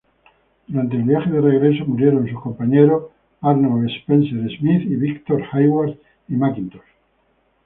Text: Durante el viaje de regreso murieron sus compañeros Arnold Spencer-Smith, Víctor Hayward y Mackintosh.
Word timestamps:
Durante 0.65 0.95
el 0.95 1.03
viaje 1.03 1.29
de 1.29 1.39
regreso 1.41 1.85
murieron 1.85 2.27
sus 2.27 2.41
compañeros 2.41 3.09
Arnold 3.41 3.87
Spencer-Smith, 3.91 4.99
Víctor 4.99 5.43
Hayward 5.51 5.93
y 6.27 6.33
Mackintosh. 6.33 6.81